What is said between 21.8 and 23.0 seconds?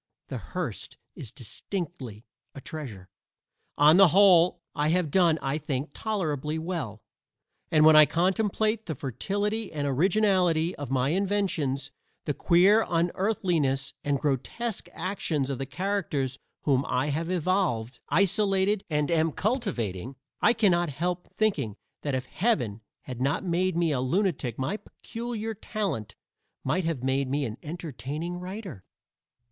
that if Heaven